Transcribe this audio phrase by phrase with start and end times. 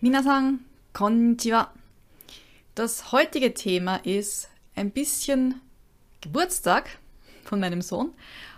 [0.00, 0.60] Minasan,
[0.92, 1.70] konnichiwa.
[2.74, 5.60] Das heutige Thema ist ein bisschen
[6.20, 6.98] Geburtstag
[7.44, 8.12] von meinem Sohn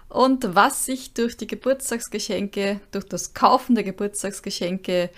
[0.08, 5.10] und was sich durch die Geburtstagsgeschenke, durch das Kaufen der Geburtstagsgeschenke,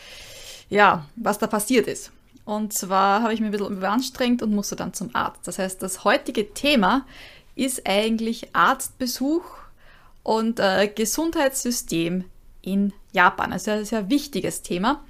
[0.70, 2.12] ja, was da passiert ist.
[2.44, 5.46] Und zwar habe ich mich ein bisschen überanstrengt und musste dann zum Arzt.
[5.46, 7.04] Das heißt, das heutige Thema
[7.56, 9.44] ist eigentlich Arztbesuch
[10.22, 12.24] und äh, Gesundheitssystem
[12.60, 13.52] in Japan.
[13.52, 15.04] Also ein sehr wichtiges Thema,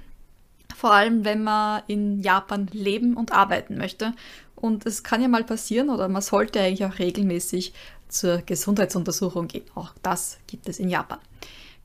[0.75, 4.13] vor allem wenn man in Japan leben und arbeiten möchte.
[4.55, 7.73] Und es kann ja mal passieren oder man sollte eigentlich auch regelmäßig
[8.07, 9.65] zur Gesundheitsuntersuchung gehen.
[9.75, 11.19] Auch das gibt es in Japan.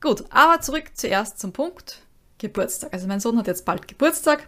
[0.01, 2.01] Gut, aber zurück zuerst zum Punkt
[2.37, 2.93] Geburtstag.
[2.93, 4.47] Also mein Sohn hat jetzt bald Geburtstag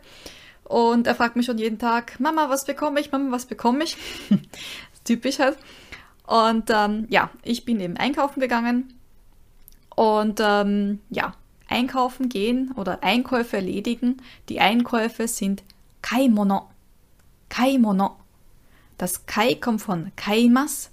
[0.64, 3.12] und er fragt mich schon jeden Tag, Mama, was bekomme ich?
[3.12, 3.98] Mama, was bekomme ich?
[5.04, 5.58] Typisch halt.
[6.26, 8.94] Und ähm, ja, ich bin eben einkaufen gegangen
[9.96, 11.34] und ähm, ja,
[11.68, 14.18] einkaufen gehen oder Einkäufe erledigen.
[14.50, 15.64] Die Einkäufe sind
[16.02, 16.70] Kaimono.
[17.50, 18.18] Kaimono.
[18.98, 20.92] Das Kai kommt von Kaimas,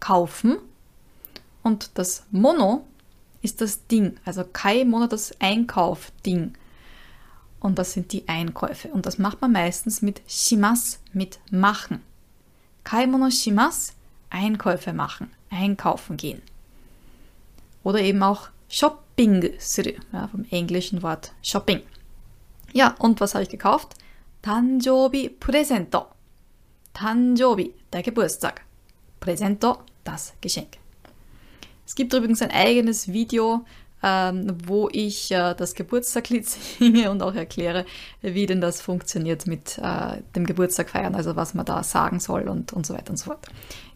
[0.00, 0.58] kaufen.
[1.62, 2.84] Und das Mono
[3.44, 4.18] ist das Ding.
[4.24, 6.54] Also Kai-Mono, das Einkauf-Ding.
[7.60, 8.88] Und das sind die Einkäufe.
[8.88, 12.02] Und das macht man meistens mit Shimas, mit machen.
[12.84, 13.94] Kai-Mono Shimas,
[14.30, 16.42] Einkäufe machen, einkaufen gehen.
[17.82, 19.52] Oder eben auch Shopping
[20.12, 21.82] ja, vom englischen Wort Shopping.
[22.72, 23.94] Ja, und was habe ich gekauft?
[24.42, 26.06] Tanjobi Presento.
[26.92, 28.62] Tanjobi, der Geburtstag.
[29.20, 30.78] Presento, das Geschenk.
[31.86, 33.64] Es gibt übrigens ein eigenes Video,
[34.02, 36.46] ähm, wo ich äh, das Geburtstaglied
[36.78, 37.86] singe und auch erkläre,
[38.20, 42.48] wie denn das funktioniert mit äh, dem Geburtstag feiern, also was man da sagen soll
[42.48, 43.46] und, und so weiter und so fort.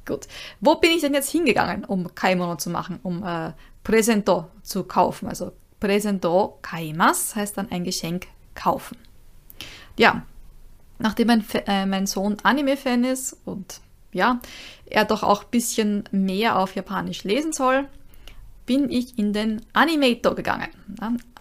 [0.09, 0.27] Gut.
[0.61, 3.53] Wo bin ich denn jetzt hingegangen, um Kaimono zu machen, um äh,
[3.85, 5.29] Presento zu kaufen?
[5.29, 8.97] Also Presento kaimas heißt dann ein Geschenk kaufen.
[9.99, 10.23] Ja,
[10.99, 14.41] nachdem mein, äh, mein Sohn Anime-Fan ist und ja,
[14.87, 17.87] er doch auch ein bisschen mehr auf Japanisch lesen soll,
[18.65, 20.69] bin ich in den Animator gegangen.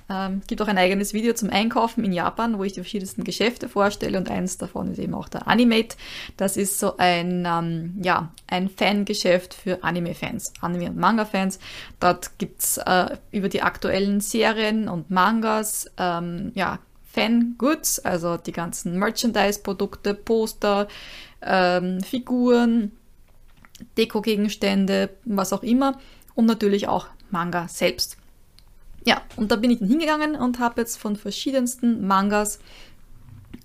[0.09, 3.67] Ähm, gibt auch ein eigenes Video zum Einkaufen in Japan, wo ich die verschiedensten Geschäfte
[3.67, 5.97] vorstelle und eins davon ist eben auch der Animate.
[6.37, 11.59] Das ist so ein, ähm, ja, ein Fangeschäft für Anime-Fans, Anime- und Manga-Fans.
[11.99, 16.79] Dort gibt's äh, über die aktuellen Serien und Mangas, ähm, ja,
[17.11, 20.87] Fan-Goods, also die ganzen Merchandise-Produkte, Poster,
[21.41, 22.91] ähm, Figuren,
[23.97, 25.99] Dekogegenstände, was auch immer
[26.35, 28.17] und natürlich auch Manga selbst.
[29.07, 32.59] Ja, und da bin ich dann hingegangen und habe jetzt von verschiedensten Mangas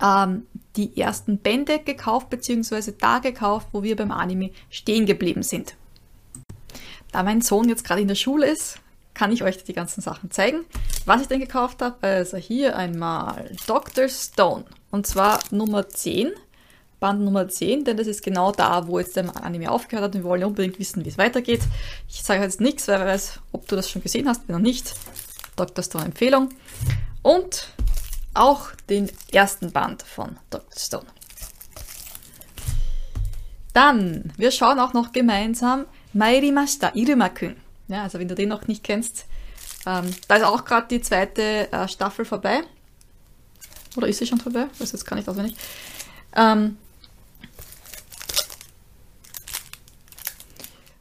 [0.00, 5.74] ähm, die ersten Bände gekauft, beziehungsweise da gekauft, wo wir beim Anime stehen geblieben sind.
[7.10, 8.78] Da mein Sohn jetzt gerade in der Schule ist,
[9.14, 10.64] kann ich euch die ganzen Sachen zeigen.
[11.06, 14.08] Was ich denn gekauft habe, also hier einmal Dr.
[14.08, 14.64] Stone.
[14.92, 16.30] Und zwar Nummer 10,
[17.00, 20.14] Band Nummer 10, denn das ist genau da, wo jetzt der Anime aufgehört hat.
[20.14, 21.62] Wir wollen unbedingt wissen, wie es weitergeht.
[22.08, 24.62] Ich sage jetzt nichts, weil wer weiß, ob du das schon gesehen hast, wenn noch
[24.62, 24.94] nicht.
[25.66, 25.84] Dr.
[25.84, 26.50] Stone Empfehlung.
[27.22, 27.68] Und
[28.34, 30.78] auch den ersten Band von Dr.
[30.78, 31.06] Stone.
[33.72, 37.56] Dann, wir schauen auch noch gemeinsam Mairimashita Iruma-kun.
[37.88, 39.26] Ja, also wenn du den noch nicht kennst,
[39.86, 42.62] ähm, da ist auch gerade die zweite äh, Staffel vorbei.
[43.96, 44.66] Oder ist sie schon vorbei?
[44.78, 45.56] Das jetzt gar nicht.
[46.34, 46.76] Ähm,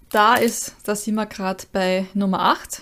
[0.10, 2.82] da ist, da sind wir gerade bei Nummer 8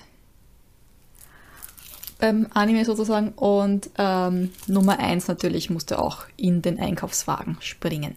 [2.20, 8.16] beim Anime sozusagen und ähm, Nummer 1 natürlich musste auch in den Einkaufswagen springen.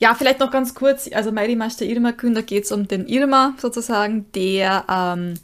[0.00, 3.06] Ja, vielleicht noch ganz kurz, also Mairi Master Irma Kun, da geht es um den
[3.06, 5.34] Irma sozusagen, der ähm,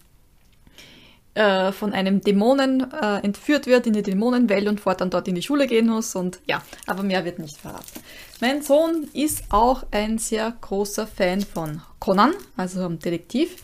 [1.34, 5.42] äh, von einem Dämonen äh, entführt wird in die Dämonenwelt und fortan dort in die
[5.42, 8.00] Schule gehen muss und ja, aber mehr wird nicht verraten.
[8.40, 13.56] Mein Sohn ist auch ein sehr großer Fan von Conan, also vom Detektiv.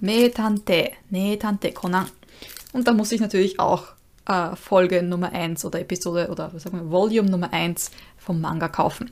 [0.00, 2.06] Metante, Metante Conan.
[2.72, 3.84] Und da muss ich natürlich auch
[4.26, 8.68] äh, Folge Nummer 1 oder Episode oder was sagen wir, Volume Nummer 1 vom Manga
[8.68, 9.10] kaufen.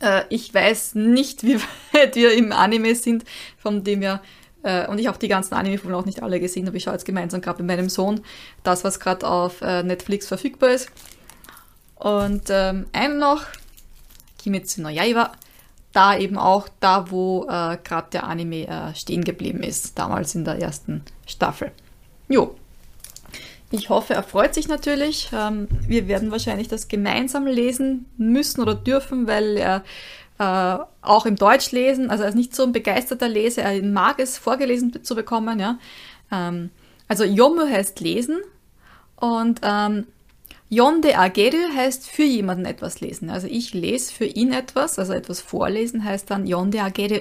[0.00, 1.58] Äh, ich weiß nicht, wie
[1.92, 3.24] weit wir im Anime sind,
[3.58, 4.20] von dem wir
[4.62, 7.04] äh, und ich habe die ganzen Anime-Filme auch nicht alle gesehen, aber ich schaue jetzt
[7.04, 8.22] gemeinsam gerade mit meinem Sohn
[8.62, 10.90] das, was gerade auf äh, Netflix verfügbar ist.
[11.96, 13.44] Und ähm, einen noch,
[14.38, 15.32] Kimetsu no Yaiba,
[15.92, 20.44] da eben auch da, wo äh, gerade der Anime äh, stehen geblieben ist, damals in
[20.44, 21.70] der ersten Staffel.
[22.28, 22.56] Jo.
[23.70, 25.30] Ich hoffe, er freut sich natürlich.
[25.32, 29.82] Ähm, wir werden wahrscheinlich das gemeinsam lesen müssen oder dürfen, weil er
[30.38, 34.18] äh, auch im Deutsch lesen, also er ist nicht so ein begeisterter Leser, er mag
[34.18, 35.78] es vorgelesen zu bekommen, ja.
[36.32, 36.70] Ähm,
[37.06, 38.40] also yomu heißt lesen
[39.16, 40.06] und ähm,
[40.68, 43.30] yonde ageru heißt für jemanden etwas lesen.
[43.30, 47.20] Also ich lese für ihn etwas, also etwas vorlesen heißt dann yonde ageru.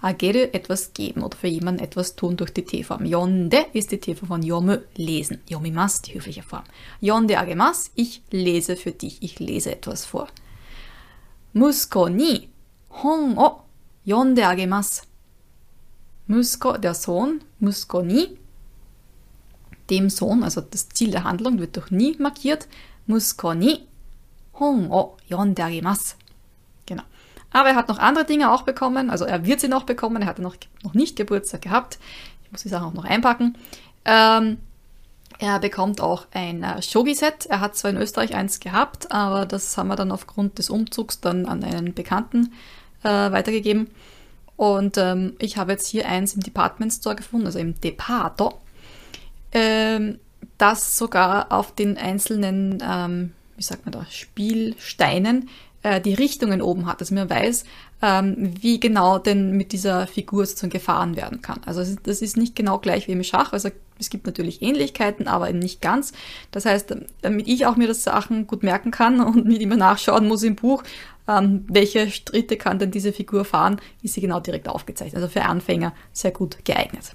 [0.00, 3.04] Ageru etwas geben oder für jemanden etwas tun durch die T-Form.
[3.04, 5.40] Yonde ist die T-Form von yomu, lesen.
[5.48, 6.64] Yomimas, die höfliche Form.
[7.00, 10.28] Yonde agemas, ich lese für dich, ich lese etwas vor.
[11.52, 12.48] Musko ni
[13.02, 13.62] hon o
[14.04, 15.02] yonde agemasu.
[16.28, 18.38] Musko, der Sohn, Musko ni,
[19.90, 22.68] dem Sohn, also das Ziel der Handlung wird durch ni markiert.
[23.06, 23.80] Musko ni
[24.52, 26.14] hon o yonde agemasu.
[27.58, 30.28] Aber er hat noch andere Dinge auch bekommen, also er wird sie noch bekommen, er
[30.28, 31.98] hatte noch, noch nicht Geburtstag gehabt.
[32.44, 33.58] Ich muss die Sachen auch noch einpacken.
[34.04, 34.58] Ähm,
[35.40, 37.46] er bekommt auch ein äh, Shogi-Set.
[37.46, 41.18] Er hat zwar in Österreich eins gehabt, aber das haben wir dann aufgrund des Umzugs
[41.18, 42.52] dann an einen Bekannten
[43.02, 43.90] äh, weitergegeben.
[44.56, 48.60] Und ähm, ich habe jetzt hier eins im Department Store gefunden, also im Depato,
[49.50, 50.20] ähm,
[50.58, 55.48] das sogar auf den einzelnen, ähm, wie sagt man da, Spielsteinen
[55.82, 57.64] äh, die Richtungen oben hat, dass man weiß,
[58.02, 61.60] ähm, wie genau denn mit dieser Figur sozusagen gefahren werden kann.
[61.66, 63.52] Also das ist nicht genau gleich wie im Schach.
[63.52, 66.12] Also es gibt natürlich Ähnlichkeiten, aber eben nicht ganz.
[66.50, 70.28] Das heißt, damit ich auch mir das Sachen gut merken kann und mir immer nachschauen
[70.28, 70.82] muss im Buch,
[71.28, 75.16] ähm, welche Stritte kann denn diese Figur fahren, ist sie genau direkt aufgezeichnet.
[75.16, 77.14] Also für Anfänger sehr gut geeignet.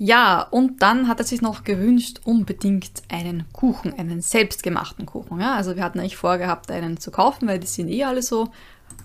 [0.00, 5.40] Ja, und dann hat er sich noch gewünscht, unbedingt einen Kuchen, einen selbstgemachten Kuchen.
[5.40, 8.50] Ja, also wir hatten eigentlich vorgehabt, einen zu kaufen, weil die sind eh alle so,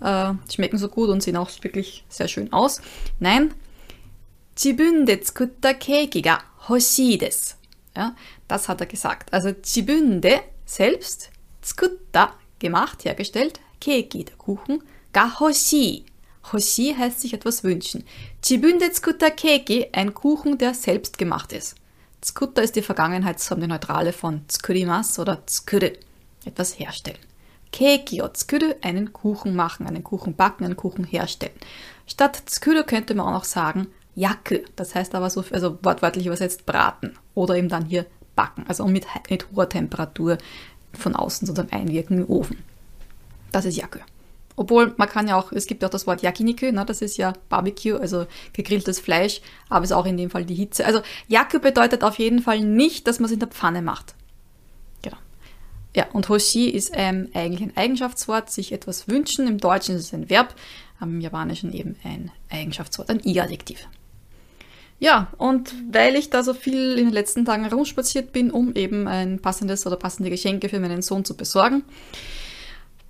[0.01, 2.81] äh, schmecken so gut und sehen auch wirklich sehr schön aus.
[3.19, 3.53] Nein,
[4.53, 7.57] 自分で作ったケーキが欲しいです。
[7.95, 8.15] Ja,
[8.47, 9.33] das hat er gesagt.
[9.33, 11.31] Also 自分で selbst,
[11.61, 14.83] 作った gemacht, hergestellt, Keiki, der Kuchen,
[15.13, 16.05] ga hoshi.
[16.52, 18.04] Hoshi heißt sich etwas wünschen.
[18.42, 21.76] Chibunde tsukutta Keiki, ein Kuchen, der selbst gemacht ist.
[22.20, 25.90] Tsukutta ist die Vergangenheitsform, die Neutrale von tsukurimas oder tsukuru,
[26.44, 27.18] etwas herstellen.
[27.72, 31.54] Keiki o tsukuru, einen Kuchen machen, einen Kuchen backen, einen Kuchen herstellen.
[32.06, 36.66] Statt tsukuru könnte man auch noch sagen yaku, das heißt aber so, also wortwörtlich übersetzt
[36.66, 40.38] braten oder eben dann hier backen, also mit, mit hoher Temperatur
[40.92, 42.58] von außen sozusagen einwirken im Ofen.
[43.52, 43.98] Das ist yaku.
[44.56, 47.34] Obwohl, man kann ja auch, es gibt auch das Wort Yakiniku, ne, das ist ja
[47.50, 50.86] Barbecue, also gegrilltes Fleisch, aber ist auch in dem Fall die Hitze.
[50.86, 54.14] Also Yaku bedeutet auf jeden Fall nicht, dass man es in der Pfanne macht.
[55.02, 55.18] Genau.
[55.94, 59.46] Ja, und Hoshi ist ähm, eigentlich ein Eigenschaftswort, sich etwas wünschen.
[59.46, 60.54] Im Deutschen ist es ein Verb,
[61.02, 63.86] im Japanischen eben ein Eigenschaftswort, ein I-Adjektiv.
[64.98, 69.06] Ja, und weil ich da so viel in den letzten Tagen herumspaziert bin, um eben
[69.06, 71.84] ein passendes oder passende Geschenke für meinen Sohn zu besorgen,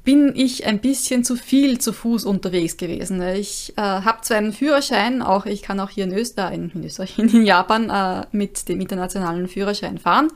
[0.06, 3.20] bin ich ein bisschen zu viel zu Fuß unterwegs gewesen.
[3.20, 7.18] Ich äh, habe zwar einen Führerschein, auch ich kann auch hier in Österreich, in, Österreich,
[7.18, 10.28] in Japan äh, mit dem internationalen Führerschein fahren.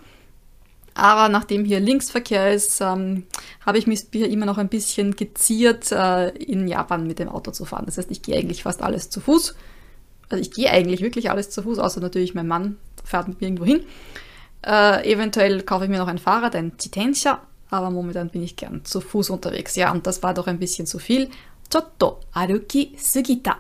[0.95, 3.27] Aber nachdem hier Linksverkehr ist, ähm,
[3.65, 7.65] habe ich mich immer noch ein bisschen geziert, äh, in Japan mit dem Auto zu
[7.65, 7.87] fahren.
[7.87, 9.55] Das heißt, ich gehe eigentlich fast alles zu Fuß.
[10.31, 13.47] Also ich gehe eigentlich wirklich alles zu Fuß, außer natürlich mein Mann fährt mit mir
[13.47, 13.83] irgendwo hin.
[14.67, 17.41] Äh, eventuell kaufe ich mir noch ein Fahrrad, ein Zitensha,
[17.71, 19.77] aber momentan bin ich gern zu Fuß unterwegs.
[19.77, 21.31] Ja, und das war doch ein bisschen zu viel.
[21.73, 23.59] Chotto aruki sugita.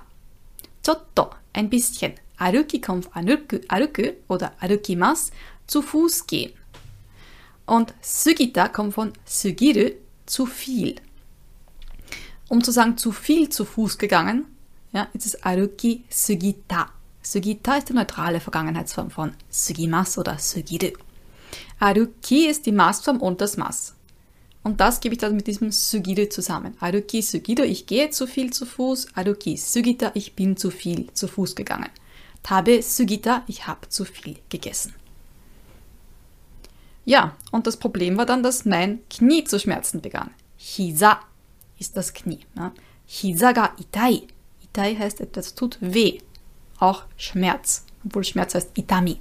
[0.84, 2.14] Chotto, ein bisschen.
[2.36, 5.30] Aruki kommt aruku, aruku oder arukimas,
[5.66, 6.52] zu Fuß gehen.
[7.66, 9.92] Und sugita kommt von sugiru,
[10.26, 10.96] zu viel.
[12.48, 14.46] Um zu sagen, zu viel zu Fuß gegangen,
[14.92, 16.88] ja, ist es aruki sugita.
[17.22, 20.92] Sugita ist die neutrale Vergangenheitsform von sugimas oder sugiru.
[21.78, 23.94] Aruki ist die Maßform und das Maß.
[24.62, 26.76] Und das gebe ich dann mit diesem Sugiru zusammen.
[26.80, 29.08] Aruki Sugiru, ich gehe zu viel zu Fuß.
[29.14, 31.88] Aruki Sugita, ich bin zu viel zu Fuß gegangen.
[32.42, 34.94] Tabe Sugita, ich habe zu viel gegessen.
[37.06, 40.30] Ja, und das Problem war dann, dass mein Knie zu schmerzen begann.
[40.56, 41.20] Hisa
[41.78, 42.40] ist das Knie.
[42.54, 42.72] Ja.
[43.06, 44.22] Hisa ga itai.
[44.62, 46.18] Itai heißt etwas tut weh.
[46.78, 47.84] Auch Schmerz.
[48.04, 49.18] Obwohl Schmerz heißt Itami.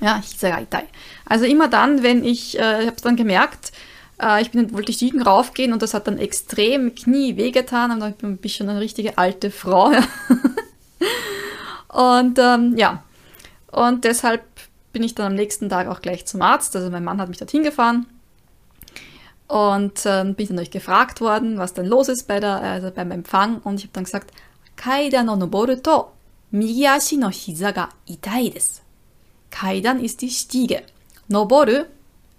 [0.00, 0.84] Ja, Hisa ga itai.
[1.24, 3.72] Also immer dann, wenn ich, äh, ich habe es dann gemerkt,
[4.20, 8.14] äh, ich bin, wollte Stiegen raufgehen und das hat dann extrem Knie wehgetan und dann
[8.14, 9.92] bin ich schon eine richtige alte Frau.
[11.88, 13.02] und ähm, ja,
[13.70, 14.42] und deshalb
[14.92, 16.74] bin ich dann am nächsten Tag auch gleich zum Arzt.
[16.74, 18.06] Also mein Mann hat mich dorthin gefahren.
[19.46, 23.10] Und äh, bin dann euch gefragt worden, was denn los ist bei der, also beim
[23.10, 23.58] Empfang.
[23.58, 24.32] Und ich habe dann gesagt,
[24.76, 26.12] Kaidan no noboru to
[26.50, 28.80] migi ashi no hiza ga itai desu.
[29.50, 30.82] Kaidan ist die Stiege.
[31.28, 31.84] Noboru,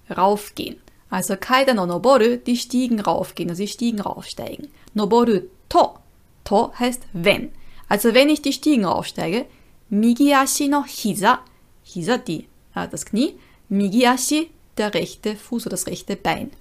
[0.10, 0.78] raufgehen.
[1.10, 4.68] Also Kaidan no noboru, die Stiegen raufgehen, also die Stiegen raufsteigen.
[4.94, 5.98] Noboru to,
[6.44, 7.52] to heißt wenn.
[7.88, 9.46] Also wenn ich die Stiegen raufsteige,
[9.90, 11.40] migi ashi no hiza,
[11.84, 13.36] hiza die, äh, das Knie,
[13.70, 16.52] migi ashi der rechte Fuß oder das rechte Bein.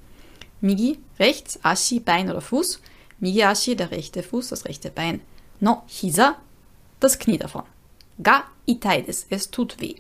[0.61, 2.81] Migi rechts, ashi Bein oder Fuß,
[3.19, 5.21] migi ashi der rechte Fuß, das rechte Bein.
[5.59, 6.37] No hiza
[7.01, 7.65] das Knie davon.
[8.23, 9.97] Ga itai des, es tut weh.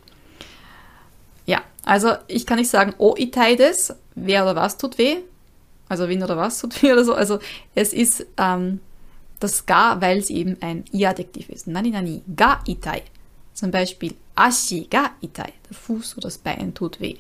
[1.47, 5.19] Ja, also ich kann nicht sagen, o itai des, wer oder was tut weh,
[5.89, 7.15] also wen oder was tut weh oder so.
[7.15, 7.39] Also
[7.75, 8.81] es ist ähm,
[9.39, 11.69] das ga, weil es eben ein i-Adjektiv ist.
[11.69, 13.03] Nani nani, ga itai.
[13.53, 17.17] Zum Beispiel ashi ga itai, der Fuß oder das Bein tut weh.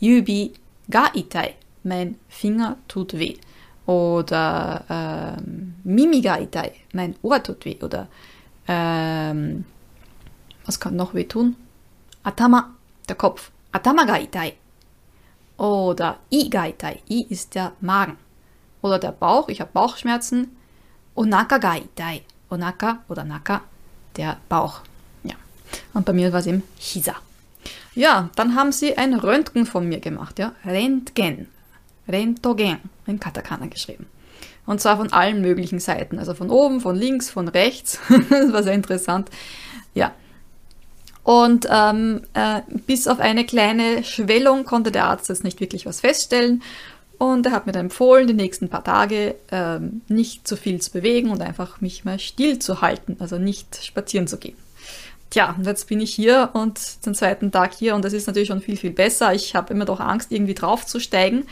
[0.00, 0.52] Yubi
[0.90, 3.36] ga itai, mein Finger tut weh.
[3.86, 7.76] Oder ähm, mimi ga itai, mein Ohr tut weh.
[7.82, 8.08] Oder
[8.68, 9.64] ähm,
[10.64, 11.56] was kann noch weh tun?
[12.22, 12.74] Atama,
[13.08, 13.50] der Kopf.
[13.72, 14.54] Atama ga itai.
[15.56, 17.02] Oder i ga itai.
[17.08, 18.16] I ist der Magen.
[18.80, 20.56] Oder der Bauch, ich habe Bauchschmerzen.
[21.14, 22.22] Onaka ga itai.
[22.50, 23.62] Onaka oder Naka,
[24.16, 24.80] der Bauch.
[25.22, 25.34] Ja.
[25.94, 27.14] Und bei mir war es eben Hisa.
[27.94, 30.52] Ja, dann haben sie ein Röntgen von mir gemacht, ja.
[30.64, 31.48] Rentgen.
[32.08, 32.78] Rentogen.
[33.06, 34.06] In Katakana geschrieben.
[34.66, 36.18] Und zwar von allen möglichen Seiten.
[36.18, 37.98] Also von oben, von links, von rechts.
[38.30, 39.30] das war sehr interessant.
[39.94, 40.12] Ja.
[41.24, 46.00] Und ähm, äh, bis auf eine kleine Schwellung konnte der Arzt jetzt nicht wirklich was
[46.00, 46.62] feststellen.
[47.18, 50.90] Und er hat mir dann empfohlen, die nächsten paar Tage ähm, nicht zu viel zu
[50.90, 54.56] bewegen und einfach mich mal still zu halten, also nicht spazieren zu gehen.
[55.30, 58.48] Tja, und jetzt bin ich hier und den zweiten Tag hier und das ist natürlich
[58.48, 59.32] schon viel, viel besser.
[59.32, 61.44] Ich habe immer doch Angst, irgendwie draufzusteigen.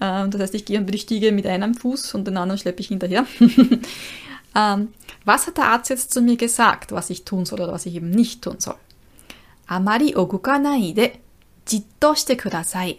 [0.00, 2.80] Ähm, das heißt, ich gehe über die Stiege mit einem Fuß und den anderen schleppe
[2.80, 3.26] ich hinterher.
[4.56, 4.88] ähm,
[5.26, 7.94] was hat der Arzt jetzt zu mir gesagt, was ich tun soll oder was ich
[7.94, 8.76] eben nicht tun soll?
[9.70, 11.12] Amari ogukanai de
[11.64, 12.98] jitto shite kudasai.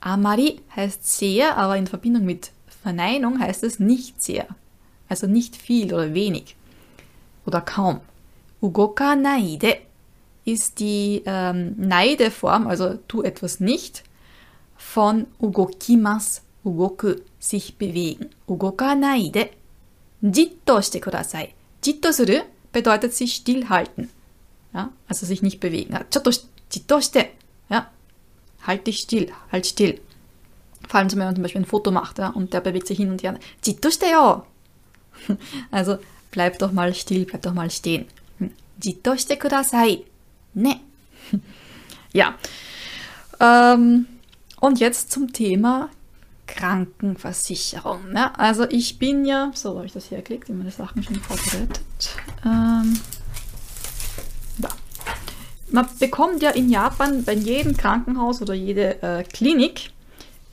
[0.00, 2.50] Amari heißt sehr, aber in Verbindung mit
[2.82, 4.46] Verneinung heißt es nicht sehr.
[5.08, 6.54] Also nicht viel oder wenig.
[7.46, 8.00] Oder kaum.
[8.60, 9.76] Ugokanai de
[10.44, 14.04] ist die ähm, Neideform, also tu etwas nicht,
[14.76, 18.28] von ugokimas, ugoku, sich bewegen.
[18.46, 19.48] Ugokanai de
[20.20, 21.54] jitto shite kudasai.
[21.82, 24.10] Jitto suru bedeutet sich stillhalten.
[24.72, 25.92] Ja, also sich nicht bewegen.
[27.68, 27.90] Ja,
[28.66, 30.00] halt dich still, halt still.
[30.88, 33.10] Vor allem, wenn man zum Beispiel ein Foto macht ja, und der bewegt sich hin
[33.10, 33.38] und her.
[35.70, 35.98] Also
[36.30, 38.06] bleib doch mal still, bleib doch mal stehen.
[39.36, 40.04] Kudasai.
[40.54, 40.80] Ne.
[42.12, 42.34] Ja.
[43.38, 44.06] Ähm,
[44.60, 45.90] und jetzt zum Thema
[46.48, 48.10] Krankenversicherung.
[48.10, 48.36] Ne?
[48.36, 51.80] Also ich bin ja, so habe ich das hergelegt, immer die Sachen schon vorbereitet.
[52.44, 52.98] Ähm.
[55.72, 59.90] Man bekommt ja in Japan bei jedem Krankenhaus oder jede äh, Klinik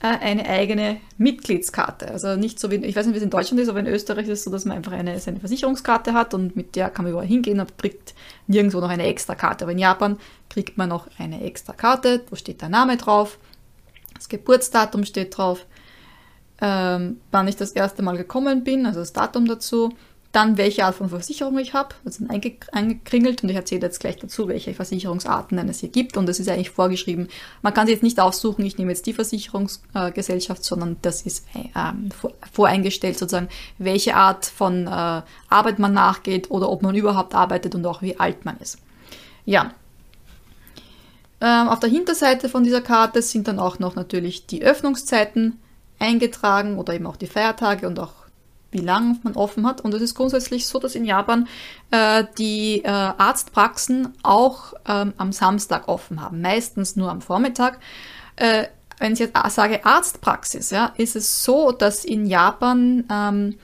[0.00, 2.08] äh, eine eigene Mitgliedskarte.
[2.10, 4.28] Also nicht so wie, ich weiß nicht, wie es in Deutschland ist, aber in Österreich
[4.28, 7.12] ist es so, dass man einfach eine, seine Versicherungskarte hat und mit der kann man
[7.12, 8.14] überall hingehen und kriegt
[8.46, 9.64] nirgendwo noch eine extra Karte.
[9.64, 13.38] Aber in Japan kriegt man noch eine extra Karte, wo steht der Name drauf,
[14.14, 15.66] das Geburtsdatum steht drauf,
[16.60, 19.90] ähm, wann ich das erste Mal gekommen bin, also das Datum dazu,
[20.32, 24.16] dann welche Art von Versicherung ich habe, das ist eingekringelt und ich erzähle jetzt gleich
[24.16, 27.28] dazu, welche Versicherungsarten es hier gibt und das ist eigentlich vorgeschrieben.
[27.62, 31.92] Man kann sich jetzt nicht aussuchen, ich nehme jetzt die Versicherungsgesellschaft, sondern das ist äh,
[32.52, 37.86] voreingestellt sozusagen, welche Art von äh, Arbeit man nachgeht oder ob man überhaupt arbeitet und
[37.86, 38.78] auch wie alt man ist.
[39.46, 39.72] Ja,
[41.40, 45.58] ähm, auf der Hinterseite von dieser Karte sind dann auch noch natürlich die Öffnungszeiten
[45.98, 48.12] eingetragen oder eben auch die Feiertage und auch
[48.70, 49.80] wie lange man offen hat.
[49.80, 51.48] Und es ist grundsätzlich so, dass in Japan
[51.90, 57.78] äh, die äh, Arztpraxen auch ähm, am Samstag offen haben, meistens nur am Vormittag.
[58.36, 58.66] Äh,
[58.98, 63.54] wenn ich jetzt sage Arztpraxis, ja, ist es so, dass in Japan ähm,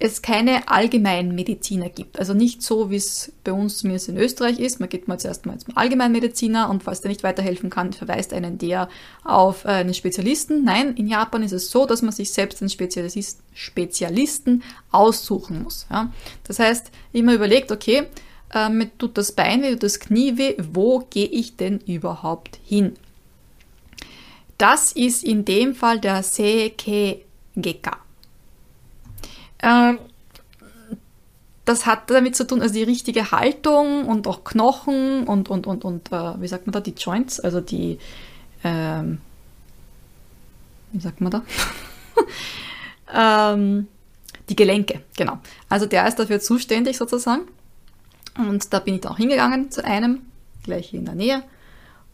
[0.00, 2.20] es keine Allgemeinmediziner gibt.
[2.20, 4.78] Also nicht so, wie es bei uns zumindest in Österreich ist.
[4.78, 8.58] Man geht mal zuerst mal zum Allgemeinmediziner und falls der nicht weiterhelfen kann, verweist einen
[8.58, 8.88] der
[9.24, 10.64] auf einen Spezialisten.
[10.64, 14.62] Nein, in Japan ist es so, dass man sich selbst einen Spezialist, Spezialisten
[14.92, 15.86] aussuchen muss.
[15.90, 16.12] Ja?
[16.44, 18.04] Das heißt, immer überlegt, okay,
[18.54, 22.60] äh, mir tut das Bein weh, tut das Knie weh, wo gehe ich denn überhaupt
[22.64, 22.94] hin?
[24.58, 27.20] Das ist in dem Fall der Seike
[27.56, 27.96] Geka.
[27.96, 28.07] Ähm,
[31.68, 35.84] das hat damit zu tun, also die richtige Haltung und auch Knochen und, und, und,
[35.84, 37.98] und äh, wie sagt man da, die Joints, also die,
[38.64, 39.20] ähm,
[40.92, 41.42] wie sagt man da?
[43.54, 43.86] ähm,
[44.48, 45.38] die Gelenke, genau.
[45.68, 47.42] Also der ist dafür zuständig sozusagen.
[48.38, 50.22] Und da bin ich dann auch hingegangen zu einem,
[50.62, 51.42] gleich hier in der Nähe.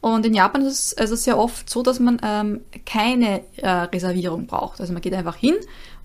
[0.04, 4.44] Und in Japan ist es also sehr oft so, dass man ähm, keine äh, Reservierung
[4.46, 4.78] braucht.
[4.78, 5.54] Also man geht einfach hin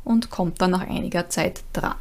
[0.06, 1.98] und kommt dann nach einiger Zeit dran.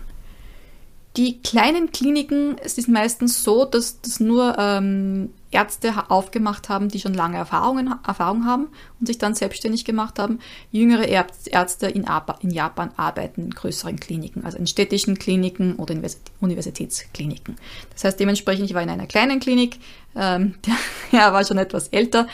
[1.16, 7.00] Die kleinen Kliniken, es ist meistens so, dass das nur ähm, Ärzte aufgemacht haben, die
[7.00, 8.68] schon lange Erfahrungen, Erfahrung haben
[9.00, 10.40] und sich dann selbstständig gemacht haben.
[10.70, 12.06] Jüngere Ärzte in,
[12.40, 16.04] in Japan arbeiten in größeren Kliniken, also in städtischen Kliniken oder in
[16.40, 17.56] Universitätskliniken.
[17.92, 19.78] Das heißt dementsprechend, ich war in einer kleinen Klinik,
[20.14, 20.54] ähm,
[21.12, 22.26] der war schon etwas älter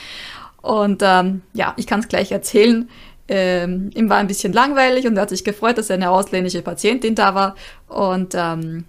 [0.60, 2.88] und ähm, ja, ich kann es gleich erzählen.
[3.26, 7.14] Ähm, ihm war ein bisschen langweilig und er hat sich gefreut, dass eine ausländische Patientin
[7.14, 7.54] da war
[7.88, 8.84] und ähm,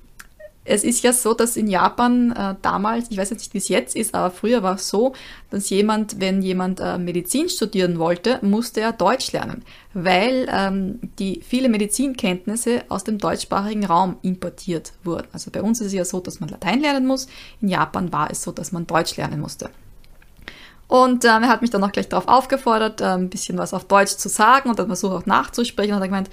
[0.65, 3.67] es ist ja so, dass in Japan äh, damals, ich weiß jetzt nicht, wie es
[3.69, 5.13] jetzt ist, aber früher war es so,
[5.51, 11.41] dass jemand, wenn jemand äh, Medizin studieren wollte, musste er Deutsch lernen, weil ähm, die
[11.47, 15.27] viele Medizinkenntnisse aus dem deutschsprachigen Raum importiert wurden.
[15.31, 17.27] Also bei uns ist es ja so, dass man Latein lernen muss.
[17.61, 19.69] In Japan war es so, dass man Deutsch lernen musste.
[20.87, 23.85] Und ähm, er hat mich dann auch gleich darauf aufgefordert, äh, ein bisschen was auf
[23.85, 26.29] Deutsch zu sagen und dann versucht auch nachzusprechen und hat gemeint,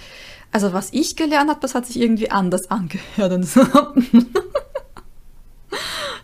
[0.53, 3.33] also was ich gelernt habe, das hat sich irgendwie anders angehört.
[3.33, 3.63] Und so.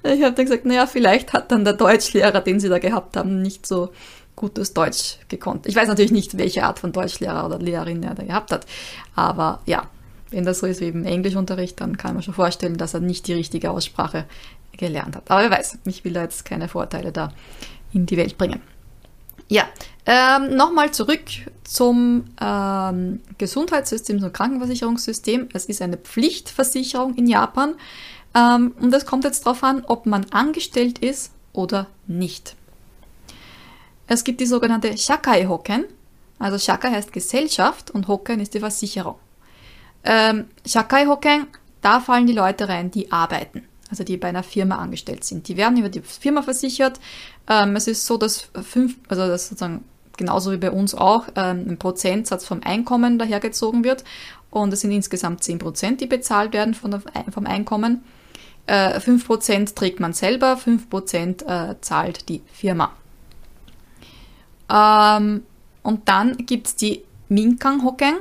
[0.04, 3.42] ich habe dann gesagt, naja, vielleicht hat dann der Deutschlehrer, den sie da gehabt haben,
[3.42, 3.90] nicht so
[4.37, 5.66] gutes Deutsch gekonnt.
[5.66, 8.66] Ich weiß natürlich nicht, welche Art von Deutschlehrer oder Lehrerin er da gehabt hat.
[9.16, 9.88] Aber ja,
[10.30, 13.26] wenn das so ist wie im Englischunterricht, dann kann man schon vorstellen, dass er nicht
[13.26, 14.26] die richtige Aussprache
[14.73, 15.30] gelernt hat.
[15.30, 17.32] Aber wer weiß, ich will da jetzt keine Vorteile da
[17.92, 18.61] in die Welt bringen.
[19.49, 19.67] Ja,
[20.05, 21.23] ähm, nochmal zurück
[21.64, 25.49] zum ähm, Gesundheitssystem, zum Krankenversicherungssystem.
[25.52, 27.75] Es ist eine Pflichtversicherung in Japan
[28.35, 32.57] ähm, und es kommt jetzt darauf an, ob man angestellt ist oder nicht.
[34.07, 35.85] Es gibt die sogenannte Shakai Hoken.
[36.38, 39.17] Also Shakai heißt Gesellschaft und Hoken ist die Versicherung.
[40.05, 41.47] Ähm, Shakai Hoken,
[41.83, 45.49] da fallen die Leute rein, die arbeiten also die bei einer Firma angestellt sind.
[45.49, 47.00] Die werden über die Firma versichert.
[47.49, 49.85] Ähm, es ist so, dass fünf, also das sozusagen
[50.16, 54.04] genauso wie bei uns auch ähm, ein Prozentsatz vom Einkommen dahergezogen wird.
[54.51, 58.03] Und es sind insgesamt 10 Prozent, die bezahlt werden von der, vom Einkommen.
[58.66, 62.92] Äh, 5 Prozent trägt man selber, 5 Prozent äh, zahlt die Firma.
[64.70, 65.42] Ähm,
[65.83, 68.16] und dann gibt's die Minkang Hokkeng.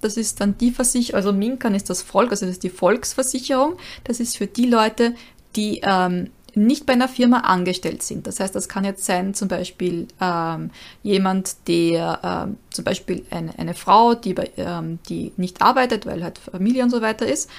[0.00, 3.76] Das ist dann die Versicherung, also Minkan ist das Volk, also das ist die Volksversicherung.
[4.04, 5.14] Das ist für die Leute,
[5.56, 8.26] die ähm, nicht bei einer Firma angestellt sind.
[8.26, 10.70] Das heißt, das kann jetzt sein, zum Beispiel ähm,
[11.02, 16.22] jemand, der ähm, zum Beispiel eine, eine Frau, die, bei, ähm, die nicht arbeitet, weil
[16.22, 17.50] halt Familie und so weiter ist,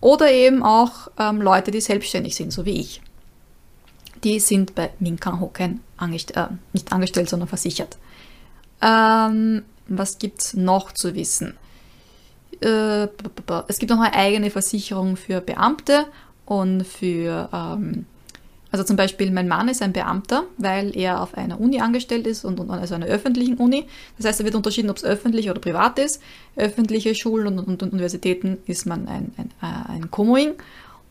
[0.00, 3.02] oder eben auch ähm, Leute, die selbstständig sind, so wie ich.
[4.24, 7.98] Die sind bei Minkan Hoken angest äh, nicht angestellt, sondern versichert.
[8.82, 11.56] Ähm, was gibt's noch zu wissen?
[12.60, 13.08] Äh,
[13.68, 16.06] es gibt noch eine eigene Versicherung für Beamte
[16.46, 18.06] und für, ähm,
[18.70, 22.44] also zum Beispiel mein Mann ist ein Beamter, weil er auf einer Uni angestellt ist
[22.44, 23.86] und, und also einer öffentlichen Uni.
[24.16, 26.22] Das heißt, er wird unterschieden, ob es öffentlich oder privat ist.
[26.56, 30.54] Öffentliche Schulen und, und, und Universitäten ist man ein, ein, ein Komoing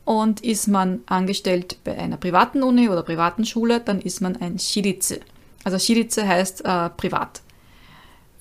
[0.06, 4.58] und ist man angestellt bei einer privaten Uni oder privaten Schule, dann ist man ein
[4.58, 5.16] Shiritsu.
[5.64, 7.42] Also Shiritsu heißt äh, privat.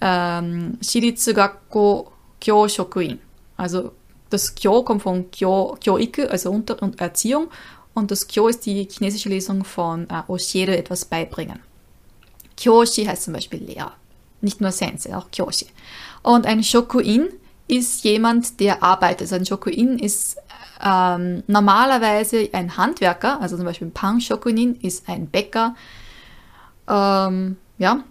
[0.00, 3.18] Ähm, Shiritsu Gakko Kyo-Shokuin.
[3.57, 3.92] Also
[4.31, 7.48] das Kyo kommt von Kyo, Kyoiku, also Unter- und Erziehung.
[7.94, 11.61] Und das Kyo ist die chinesische Lesung von äh, Oshiere, etwas beibringen.
[12.57, 13.92] Kyoshi heißt zum Beispiel Lehrer.
[14.40, 15.66] Nicht nur Sensei, auch Kyoshi.
[16.22, 17.29] Und ein Shokuin
[17.66, 19.22] ist jemand, der arbeitet.
[19.22, 20.37] Also ein Shokuin ist
[20.85, 25.74] ähm, normalerweise ein Handwerker, also zum Beispiel ein Pang Shokunin ist ein Bäcker.
[26.88, 28.05] Ähm, ja,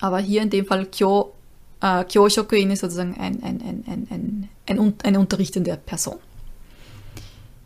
[0.00, 1.32] aber hier in dem Fall Kyo
[1.80, 6.16] äh, Kyoshokuin ist sozusagen ein, ein, ein, ein, ein, eine unterrichtende Person.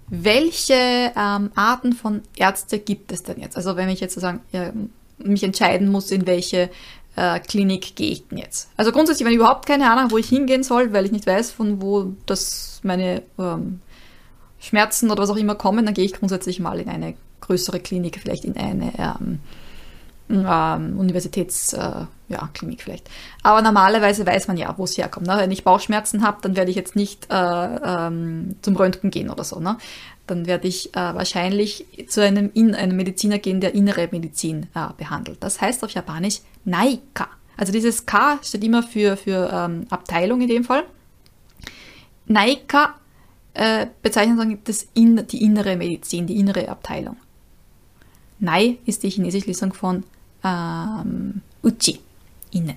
[0.08, 3.56] Welche ähm, Arten von Ärzte gibt es denn jetzt?
[3.56, 4.72] Also wenn ich jetzt sozusagen äh,
[5.18, 6.70] mich entscheiden muss, in welche
[7.16, 8.68] äh, Klinik gehe ich denn jetzt?
[8.76, 11.52] Also grundsätzlich, wenn ich überhaupt keine Ahnung, wo ich hingehen soll, weil ich nicht weiß,
[11.52, 13.80] von wo das meine ähm,
[14.60, 18.18] Schmerzen oder was auch immer kommen, dann gehe ich grundsätzlich mal in eine größere Klinik,
[18.20, 19.40] vielleicht in eine ähm,
[20.30, 23.10] ähm, Universitätsklinik äh, ja, vielleicht.
[23.42, 25.26] Aber normalerweise weiß man ja, wo es herkommt.
[25.26, 25.36] Ne?
[25.36, 29.44] Wenn ich Bauchschmerzen habe, dann werde ich jetzt nicht äh, ähm, zum Röntgen gehen oder
[29.44, 29.60] so.
[29.60, 29.76] Ne?
[30.26, 34.88] Dann werde ich äh, wahrscheinlich zu einem, in, einem Mediziner gehen, der innere Medizin äh,
[34.96, 35.42] behandelt.
[35.42, 37.28] Das heißt auf Japanisch Naika.
[37.56, 40.84] Also dieses K steht immer für, für ähm, Abteilung in dem Fall.
[42.26, 42.94] Naika
[43.52, 47.16] äh, bezeichnet das in, die innere Medizin, die innere Abteilung.
[48.40, 50.04] Nai ist die chinesische Lesung von
[50.42, 52.00] ähm, Uchi,
[52.54, 52.76] innen.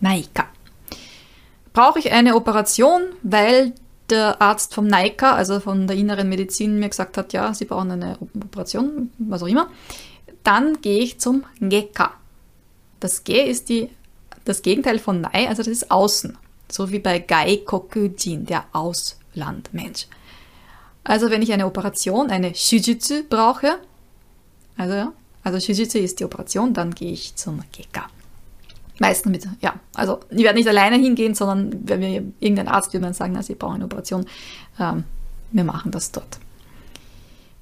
[0.00, 0.46] Naika.
[1.72, 3.72] Brauche ich eine Operation, weil
[4.10, 7.90] der Arzt vom Naika, also von der inneren Medizin, mir gesagt hat, ja, Sie brauchen
[7.90, 9.68] eine Operation, was auch immer,
[10.44, 12.12] dann gehe ich zum Geka.
[13.00, 13.88] Das Ge ist die,
[14.44, 16.36] das Gegenteil von Nai, also das ist außen.
[16.70, 20.06] So wie bei Gai Kokujin, der Auslandmensch.
[21.04, 23.78] Also wenn ich eine Operation, eine Shujutsu brauche,
[24.76, 25.12] also
[25.44, 28.08] also Shujutsu ist die Operation, dann gehe ich zum Geka.
[28.98, 33.06] Meistens mit, ja, also ich werde nicht alleine hingehen, sondern wenn wir irgendein Arzt würde
[33.06, 34.26] dann sagen, na, Sie brauchen eine Operation,
[34.78, 35.04] ähm,
[35.50, 36.38] wir machen das dort.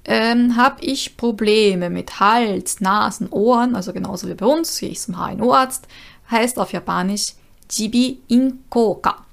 [0.04, 5.00] Ähm, Habe ich Probleme mit Hals, Nasen, Ohren, also genauso wie bei uns, gehe ich
[5.00, 5.86] zum HNO-Arzt,
[6.30, 7.34] heißt auf Japanisch
[7.70, 9.24] Jibi Inkoka.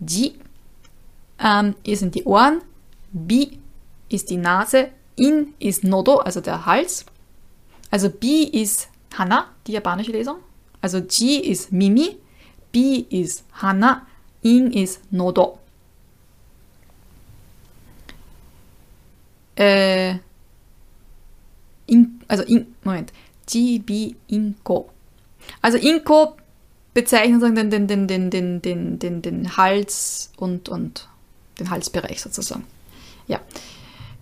[0.00, 0.34] Ji
[1.38, 2.60] ähm, sind die Ohren,
[3.12, 3.58] Bi
[4.08, 7.06] ist die Nase, In ist Nodo, also der Hals.
[7.90, 10.36] Also Bi ist Hana, die japanische Lesung.
[10.86, 12.16] Also Ji ist Mimi,
[12.70, 14.06] Bi ist Hana,
[14.42, 15.58] In ist Nodo.
[19.56, 20.18] Äh,
[21.88, 23.12] in, also in, Moment.
[23.48, 24.88] Ji, Bi, Inko.
[25.60, 26.36] Also Inko
[26.94, 31.08] bezeichnet den, den, den, den, den, den, den, den Hals und, und
[31.58, 32.64] den Halsbereich sozusagen.
[33.26, 33.40] Ja.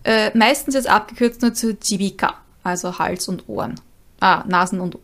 [0.03, 3.79] Äh, meistens ist abgekürzt nur zu Jibika, also Hals und Ohren.
[4.20, 4.96] Ah, Nasen und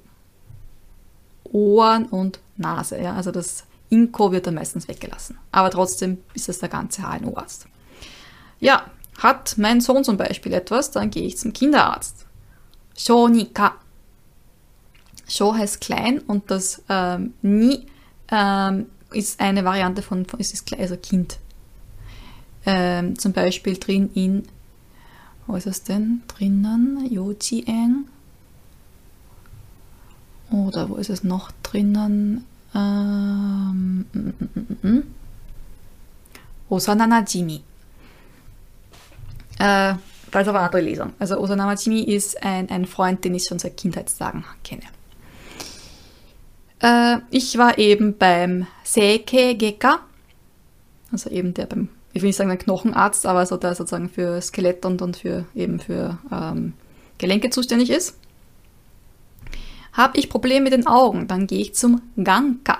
[1.52, 3.00] Ohren und Nase.
[3.00, 3.14] Ja?
[3.14, 5.38] Also das Inko wird dann meistens weggelassen.
[5.52, 7.66] Aber trotzdem ist es der ganze HNO-Arzt.
[8.60, 8.84] Ja,
[9.18, 12.26] hat mein Sohn zum Beispiel etwas, dann gehe ich zum Kinderarzt.
[12.96, 13.74] Shonika.
[15.28, 17.86] Sho heißt klein und das ähm, Ni
[18.30, 21.38] ähm, ist eine Variante von, von ist, ist also Kind.
[22.66, 24.44] Ähm, zum Beispiel drin in,
[25.46, 26.22] wo ist es denn?
[26.28, 28.06] Drinnen, Yojieng.
[30.50, 32.44] Oder wo ist es noch drinnen?
[32.74, 35.02] Ähm, mm, mm, mm,
[36.68, 37.62] Osananajimi.
[39.58, 39.94] Äh,
[40.30, 41.12] da ist aber eine andere Lesung.
[41.18, 44.82] Also Osanamajimi ist ein, ein Freund, den ich schon seit Kindheitstagen kenne.
[46.80, 50.00] Äh, ich war eben beim Seike Geka,
[51.12, 54.40] also eben der beim, ich will nicht sagen der Knochenarzt, aber so der sozusagen für
[54.40, 56.72] Skelett und, und für eben für ähm,
[57.18, 58.16] Gelenke zuständig ist.
[59.92, 62.78] Habe ich Probleme mit den Augen, dann gehe ich zum Ganka.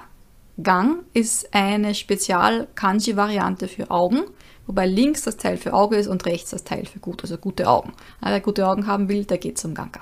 [0.62, 4.23] Gang ist eine Spezial-Kanji-Variante für Augen,
[4.66, 7.68] wobei links das Teil für Auge ist und rechts das Teil für gut, also gute
[7.68, 7.92] Augen.
[8.20, 10.01] Wer gute Augen haben will, der geht zum Ganka.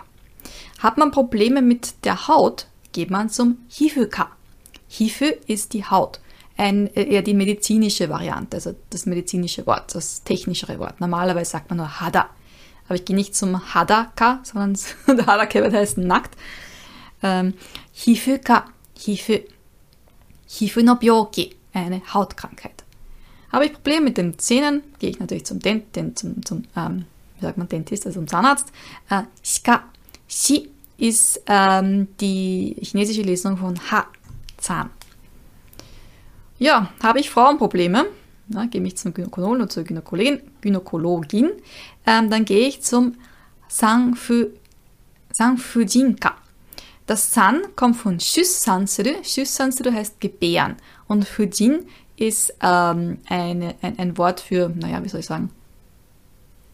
[0.79, 4.31] Hat man Probleme mit der Haut, geht man zum Hifuka.
[4.89, 6.21] Hifu ist die Haut.
[6.57, 11.01] Ein, äh, eher die medizinische Variante, also das medizinische Wort, das technischere Wort.
[11.01, 12.31] Normalerweise sagt man nur Hada.
[12.87, 16.37] Aber ich gehe nicht zum Hadaka, sondern der Hadaka wird heißen nackt.
[17.23, 17.55] Ähm,
[17.93, 18.67] Hifuka,
[18.99, 19.41] Hifu.
[20.47, 22.85] Hifu no Byoki, eine Hautkrankheit.
[23.53, 27.05] Habe ich Probleme mit den Zähnen, gehe ich natürlich zum Dent, den, zum, zum ähm,
[27.39, 28.69] wie sagt man, Dentist, also zum Zahnarzt.
[29.09, 29.85] Äh, Shika,
[30.27, 34.07] Shi ist ähm, die chinesische Lesung von Ha,
[34.57, 34.91] Zahn.
[36.59, 38.07] Ja, habe ich Frauenprobleme,
[38.49, 41.51] na, gehe ich zum Gynäkologen oder zur Gynäkologin, Gynäkologin
[42.07, 43.15] ähm, dann gehe ich zum
[43.69, 44.47] Sangfu,
[45.33, 46.35] Sangfujinka.
[47.09, 49.25] Das San kommt von Shussansuru.
[49.25, 50.77] Shussansuru heißt gebären.
[51.07, 55.49] Und Fujin ist ähm, eine, ein, ein Wort für, naja, wie soll ich sagen,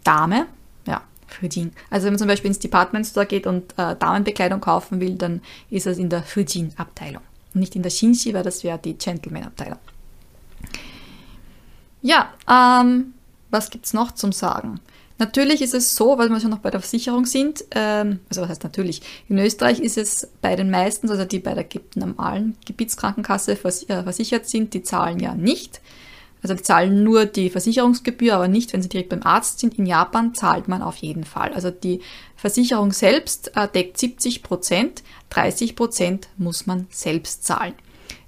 [0.02, 0.46] Dame.
[0.88, 1.72] Ja, Fujin.
[1.88, 5.40] Also wenn man zum Beispiel ins Department Store geht und äh, Damenbekleidung kaufen will, dann
[5.70, 7.22] ist es in der Fujin-Abteilung.
[7.52, 9.78] Nicht in der Shinshi, weil das wäre die Gentleman-Abteilung.
[12.02, 13.14] Ja, ähm,
[13.50, 14.80] was gibt's noch zum Sagen?
[15.18, 18.48] Natürlich ist es so, weil wir schon noch bei der Versicherung sind, ähm, also was
[18.48, 23.52] heißt natürlich, in Österreich ist es bei den meisten, also die bei der normalen Gebietskrankenkasse
[23.52, 25.80] äh, versichert sind, die zahlen ja nicht.
[26.42, 29.78] Also die zahlen nur die Versicherungsgebühr, aber nicht, wenn sie direkt beim Arzt sind.
[29.78, 31.54] In Japan zahlt man auf jeden Fall.
[31.54, 32.02] Also die
[32.36, 37.72] Versicherung selbst äh, deckt 70 Prozent, 30 Prozent muss man selbst zahlen.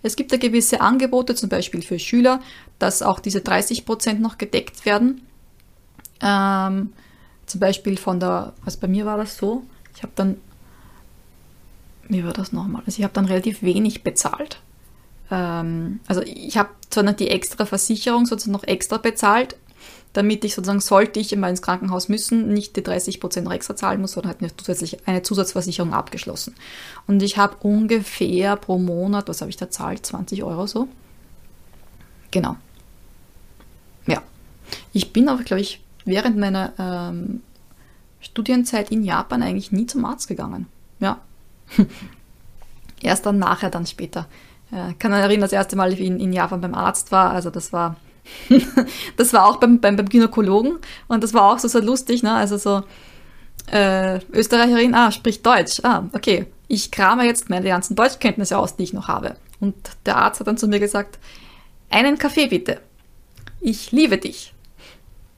[0.03, 2.41] Es gibt da gewisse Angebote, zum Beispiel für Schüler,
[2.79, 5.21] dass auch diese 30 Prozent noch gedeckt werden.
[6.21, 6.93] Ähm,
[7.47, 9.63] zum Beispiel von der, also bei mir war das so,
[9.95, 10.37] ich habe dann,
[12.09, 12.83] wie war das nochmal?
[12.87, 14.61] Also ich habe dann relativ wenig bezahlt.
[15.31, 16.71] Ähm, also ich habe
[17.03, 19.57] noch die extra Versicherung sozusagen noch extra bezahlt,
[20.13, 24.01] damit ich sozusagen, sollte ich immer ins Krankenhaus müssen, nicht die 30% noch extra zahlen
[24.01, 26.55] muss, sondern halt eine, zusätzliche, eine Zusatzversicherung abgeschlossen.
[27.07, 30.89] Und ich habe ungefähr pro Monat, was habe ich da zahlt, 20 Euro so.
[32.31, 32.57] Genau.
[34.07, 34.23] Ja.
[34.93, 37.43] Ich bin aber, glaube ich, während meiner ähm,
[38.21, 40.67] Studienzeit in Japan eigentlich nie zum Arzt gegangen.
[41.01, 41.21] Ja.
[43.03, 44.27] Erst dann nachher, dann später.
[44.73, 47.31] Äh, kann mich erinnern, das erste Mal, wie ich in, in Japan beim Arzt war.
[47.31, 47.97] Also das war,
[49.17, 52.23] das war auch beim, beim, beim Gynäkologen und das war auch so, so lustig.
[52.23, 52.33] Ne?
[52.33, 52.83] Also so
[53.71, 55.81] äh, Österreicherin, ah, spricht Deutsch.
[55.83, 56.47] Ah, okay.
[56.69, 59.37] Ich krame jetzt meine ganzen Deutschkenntnisse aus, die ich noch habe.
[59.61, 61.19] Und der Arzt hat dann zu mir gesagt,
[61.91, 62.81] einen Kaffee bitte.
[63.61, 64.53] Ich liebe dich.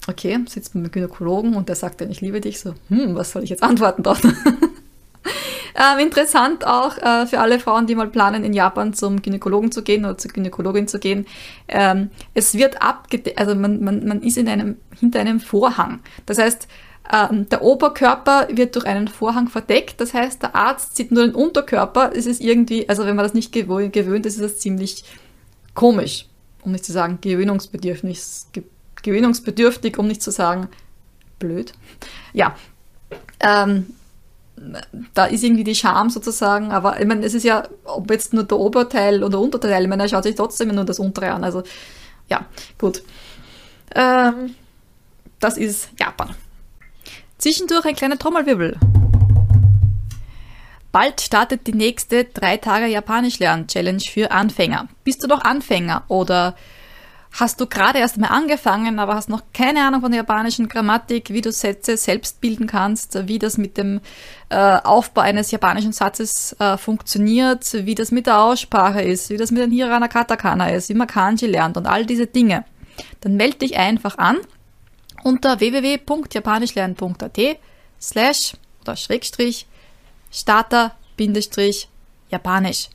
[0.08, 3.32] Okay, sitzt mit dem Gynäkologen und der sagt dann, ich liebe dich, so, hm, was
[3.32, 4.24] soll ich jetzt antworten dort?
[4.24, 9.82] ähm, interessant auch äh, für alle Frauen, die mal planen, in Japan zum Gynäkologen zu
[9.82, 11.26] gehen oder zur Gynäkologin zu gehen.
[11.68, 16.00] Ähm, es wird abgedeckt, also man, man, man ist in einem, hinter einem Vorhang.
[16.26, 16.68] Das heißt,
[17.12, 20.00] ähm, der Oberkörper wird durch einen Vorhang verdeckt.
[20.00, 22.12] Das heißt, der Arzt sieht nur den Unterkörper.
[22.14, 25.04] Es ist irgendwie, also wenn man das nicht gewöhnt ist, ist das ziemlich
[25.74, 26.26] komisch,
[26.62, 28.20] um nicht zu sagen gewöhnungsbedürftig,
[29.08, 30.68] gewöhnungsbedürftig, um nicht zu sagen
[31.38, 31.72] blöd.
[32.32, 32.56] Ja,
[33.40, 33.86] ähm,
[35.14, 38.44] da ist irgendwie die Scham sozusagen, aber ich meine, es ist ja, ob jetzt nur
[38.44, 41.62] der Oberteil oder Unterteil, ich meine, er schaut sich trotzdem nur das untere an, also
[42.28, 42.44] ja,
[42.76, 43.02] gut.
[43.94, 44.54] Ähm,
[45.40, 46.34] das ist Japan.
[47.38, 48.76] Zwischendurch ein kleiner Trommelwirbel.
[50.90, 54.88] Bald startet die nächste drei Tage Japanisch lernen Challenge für Anfänger.
[55.04, 56.56] Bist du noch Anfänger oder
[57.32, 61.30] hast du gerade erst mal angefangen, aber hast noch keine Ahnung von der japanischen Grammatik,
[61.30, 64.00] wie du Sätze selbst bilden kannst, wie das mit dem
[64.48, 69.50] äh, Aufbau eines japanischen Satzes äh, funktioniert, wie das mit der Aussprache ist, wie das
[69.50, 72.64] mit dem Hirana Katakana ist, wie man Kanji lernt und all diese Dinge,
[73.20, 74.38] dann melde dich einfach an
[75.22, 77.58] unter www.japanischlernen.at
[78.00, 79.66] slash oder Schrägstrich
[80.30, 81.88] Starter Bindestrich
[82.30, 82.88] Japanisch.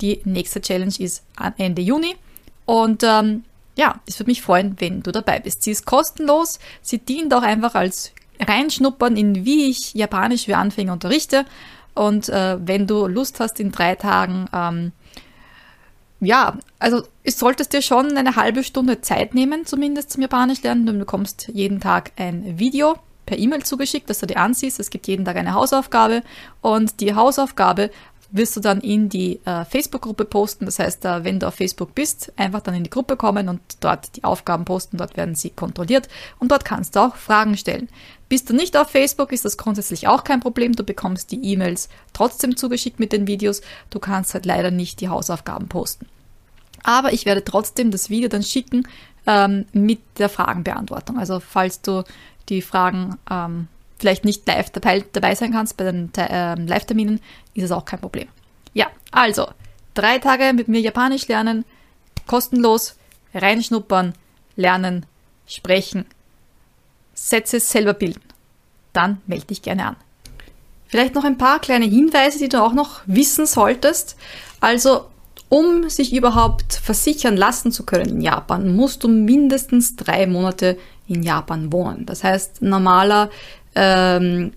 [0.00, 1.24] Die nächste Challenge ist
[1.56, 2.16] Ende Juni
[2.66, 3.44] und ähm,
[3.76, 5.62] ja, es würde mich freuen, wenn du dabei bist.
[5.62, 10.92] Sie ist kostenlos, sie dient auch einfach als Reinschnuppern in wie ich Japanisch für Anfänger
[10.92, 11.44] unterrichte
[11.94, 14.92] und äh, wenn du Lust hast in drei Tagen ähm,
[16.20, 20.86] ja, also es solltest dir schon eine halbe Stunde Zeit nehmen, zumindest zum Japanisch lernen.
[20.86, 24.80] Du bekommst jeden Tag ein Video per E-Mail zugeschickt, dass du dir ansiehst.
[24.80, 26.22] Es gibt jeden Tag eine Hausaufgabe
[26.62, 27.90] und die Hausaufgabe
[28.30, 30.66] wirst du dann in die äh, Facebook-Gruppe posten.
[30.66, 33.60] Das heißt, äh, wenn du auf Facebook bist, einfach dann in die Gruppe kommen und
[33.80, 34.96] dort die Aufgaben posten.
[34.96, 36.08] Dort werden sie kontrolliert
[36.38, 37.88] und dort kannst du auch Fragen stellen.
[38.28, 40.72] Bist du nicht auf Facebook, ist das grundsätzlich auch kein Problem.
[40.72, 43.60] Du bekommst die E-Mails trotzdem zugeschickt mit den Videos.
[43.90, 46.06] Du kannst halt leider nicht die Hausaufgaben posten.
[46.82, 48.86] Aber ich werde trotzdem das Video dann schicken
[49.26, 51.18] ähm, mit der Fragenbeantwortung.
[51.18, 52.04] Also falls du
[52.48, 57.20] die Fragen ähm, vielleicht nicht live dabei, dabei sein kannst bei den äh, Live-Terminen,
[57.54, 58.28] ist es auch kein Problem.
[58.74, 59.48] Ja, also
[59.94, 61.64] drei Tage mit mir Japanisch lernen,
[62.26, 62.96] kostenlos,
[63.34, 64.14] reinschnuppern,
[64.56, 65.06] lernen,
[65.46, 66.06] sprechen,
[67.14, 68.22] Sätze selber bilden.
[68.92, 69.96] Dann melde dich gerne an.
[70.88, 74.16] Vielleicht noch ein paar kleine Hinweise, die du auch noch wissen solltest.
[74.60, 75.06] Also,
[75.48, 80.78] um sich überhaupt versichern lassen zu können in Japan, musst du mindestens drei Monate
[81.08, 82.06] in Japan wohnen.
[82.06, 83.30] Das heißt, normaler
[83.76, 84.52] ähm,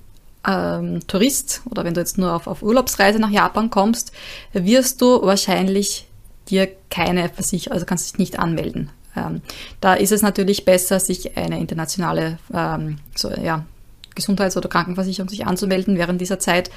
[0.47, 4.11] ähm, Tourist oder wenn du jetzt nur auf, auf Urlaubsreise nach Japan kommst,
[4.53, 6.07] wirst du wahrscheinlich
[6.49, 8.89] dir keine Versicherung, also kannst dich nicht anmelden.
[9.15, 9.41] Ähm,
[9.81, 13.65] da ist es natürlich besser, sich eine internationale ähm, so, ja,
[14.15, 16.71] Gesundheits- oder Krankenversicherung sich anzumelden während dieser Zeit,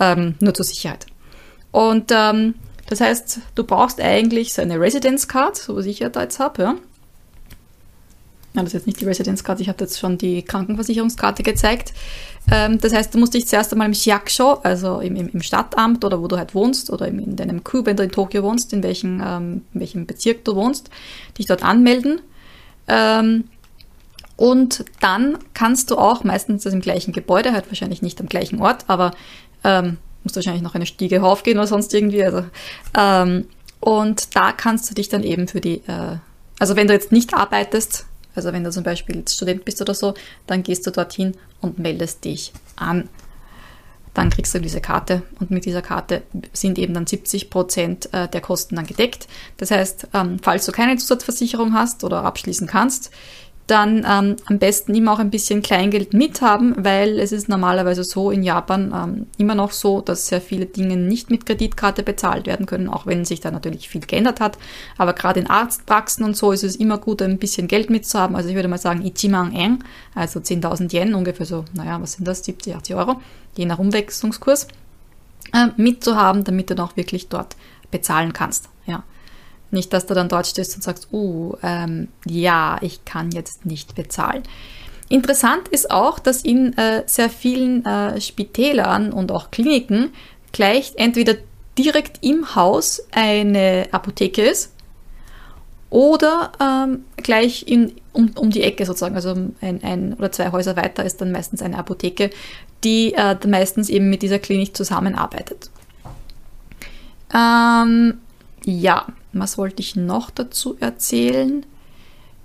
[0.00, 1.06] ähm, nur zur Sicherheit.
[1.70, 2.54] Und ähm,
[2.88, 6.38] das heißt, du brauchst eigentlich so eine Residence Card, so was ich ja da jetzt
[6.38, 6.74] habe, ja.
[8.54, 11.94] Nein, das ist jetzt nicht die Residence Card, ich habe jetzt schon die Krankenversicherungskarte gezeigt.
[12.50, 16.04] Ähm, das heißt, du musst dich zuerst einmal im Shiakusho, also im, im, im, Stadtamt
[16.04, 18.72] oder wo du halt wohnst oder in, in deinem Ku, wenn du in Tokio wohnst,
[18.72, 20.90] in welchem, ähm, in welchem Bezirk du wohnst,
[21.38, 22.20] dich dort anmelden.
[22.88, 23.44] Ähm,
[24.36, 28.60] und dann kannst du auch meistens das im gleichen Gebäude, halt wahrscheinlich nicht am gleichen
[28.60, 29.12] Ort, aber
[29.64, 32.24] ähm, musst wahrscheinlich noch eine Stiege raufgehen oder sonst irgendwie.
[32.24, 32.44] Also,
[32.98, 33.46] ähm,
[33.80, 36.16] und da kannst du dich dann eben für die, äh,
[36.58, 40.14] also wenn du jetzt nicht arbeitest, also wenn du zum Beispiel Student bist oder so,
[40.46, 43.08] dann gehst du dorthin und meldest dich an.
[44.14, 48.28] Dann kriegst du diese Karte und mit dieser Karte sind eben dann 70 Prozent äh,
[48.28, 49.26] der Kosten dann gedeckt.
[49.56, 53.10] Das heißt, ähm, falls du keine Zusatzversicherung hast oder abschließen kannst,
[53.66, 58.30] dann ähm, am besten immer auch ein bisschen Kleingeld mithaben, weil es ist normalerweise so
[58.30, 62.66] in Japan ähm, immer noch so, dass sehr viele Dinge nicht mit Kreditkarte bezahlt werden
[62.66, 64.58] können, auch wenn sich da natürlich viel geändert hat.
[64.98, 68.34] Aber gerade in Arztpraxen und so ist es immer gut, ein bisschen Geld mitzuhaben.
[68.34, 72.26] Also ich würde mal sagen, Ichimang Eng, also 10.000 Yen, ungefähr so, naja, was sind
[72.26, 73.20] das, 70, 80 Euro,
[73.56, 74.66] je nach Umwechslungskurs,
[75.54, 77.56] äh, mitzuhaben, damit du dann auch wirklich dort
[77.90, 78.68] bezahlen kannst.
[78.86, 79.04] Ja.
[79.72, 83.96] Nicht, dass du dann dort stehst und sagst, uh, ähm, ja, ich kann jetzt nicht
[83.96, 84.44] bezahlen.
[85.08, 90.12] Interessant ist auch, dass in äh, sehr vielen äh, Spitälern und auch Kliniken
[90.52, 91.34] gleich entweder
[91.78, 94.72] direkt im Haus eine Apotheke ist
[95.90, 100.76] oder ähm, gleich in, um, um die Ecke sozusagen, also ein, ein oder zwei Häuser
[100.76, 102.30] weiter ist dann meistens eine Apotheke,
[102.84, 105.70] die äh, meistens eben mit dieser Klinik zusammenarbeitet.
[107.34, 108.18] Ähm,
[108.64, 111.64] ja, was wollte ich noch dazu erzählen?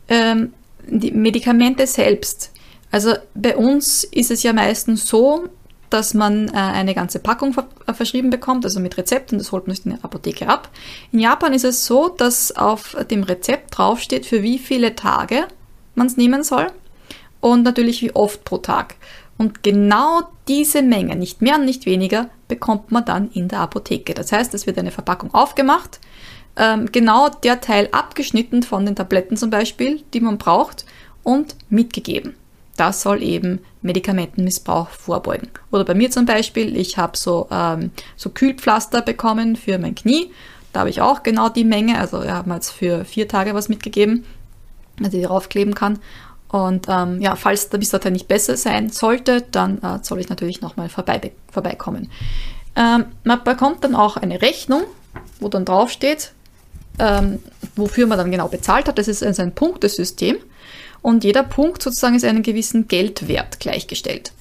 [0.08, 0.54] Ähm,
[0.88, 2.52] die Medikamente selbst.
[2.92, 5.50] Also bei uns ist es ja meistens so,
[5.90, 9.52] dass man äh, eine ganze Packung ver äh, verschrieben bekommt, also mit Rezept und das
[9.52, 10.70] holt man sich in der Apotheke ab.
[11.12, 15.48] In Japan ist es so, dass auf dem Rezept draufsteht, für wie viele Tage
[15.96, 16.68] man es nehmen soll
[17.40, 18.96] und natürlich wie oft pro Tag.
[19.38, 24.14] Und genau diese Menge, nicht mehr und nicht weniger, bekommt man dann in der Apotheke.
[24.14, 26.00] Das heißt, es wird eine Verpackung aufgemacht,
[26.58, 30.86] ähm, genau der Teil abgeschnitten von den Tabletten zum Beispiel, die man braucht
[31.24, 32.36] und mitgegeben.
[32.76, 35.50] Das soll eben Medikamentenmissbrauch vorbeugen.
[35.72, 40.32] Oder bei mir zum Beispiel, ich habe so, ähm, so Kühlpflaster bekommen für mein Knie.
[40.74, 43.68] Da habe ich auch genau die Menge, also wir haben jetzt für vier Tage was
[43.68, 44.26] mitgegeben,
[45.00, 46.00] dass ich darauf kleben kann.
[46.50, 50.62] Und ähm, ja, falls der Bissorte nicht besser sein sollte, dann äh, soll ich natürlich
[50.62, 52.10] nochmal vorbei, vorbeikommen.
[52.76, 54.84] Ähm, man bekommt dann auch eine Rechnung,
[55.40, 56.32] wo dann draufsteht,
[57.00, 57.40] ähm,
[57.76, 58.98] wofür man dann genau bezahlt hat.
[58.98, 60.38] Das ist also ein Punktesystem.
[61.02, 64.32] Und jeder Punkt sozusagen ist einem gewissen Geldwert gleichgestellt.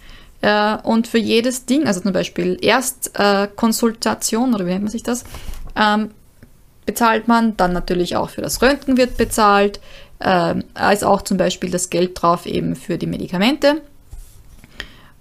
[0.41, 5.03] Äh, und für jedes Ding, also zum Beispiel Erstkonsultation äh, oder wie nennt man sich
[5.03, 5.25] das,
[5.77, 6.11] ähm,
[6.85, 9.81] bezahlt man, dann natürlich auch für das Röntgen wird bezahlt,
[10.21, 13.83] äh, als auch zum Beispiel das Geld drauf eben für die Medikamente.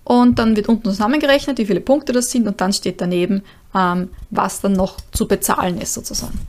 [0.04, 3.42] Und dann wird unten zusammengerechnet, wie viele Punkte das sind und dann steht daneben,
[3.74, 6.40] ähm, was dann noch zu bezahlen ist sozusagen.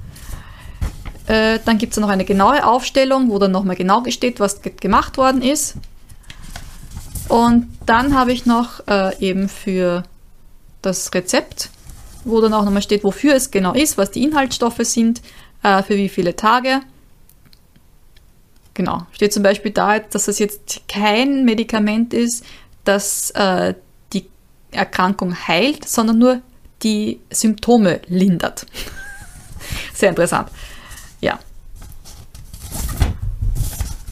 [1.27, 5.17] Äh, dann gibt es noch eine genaue Aufstellung, wo dann nochmal genau steht, was gemacht
[5.17, 5.77] worden ist.
[7.29, 10.05] Und dann habe ich noch äh, eben für
[10.83, 11.71] das Rezept,
[12.25, 15.21] wo dann auch nochmal steht, wofür es genau ist, was die Inhaltsstoffe sind,
[15.63, 16.83] äh, für wie viele Tage
[18.77, 22.45] Genau, steht zum Beispiel da, dass es jetzt kein Medikament ist,
[22.85, 23.73] das äh,
[24.13, 24.29] die
[24.71, 26.43] Erkrankung heilt, sondern nur
[26.83, 28.67] die Symptome lindert.
[29.95, 30.51] Sehr interessant.
[31.23, 31.39] Ja.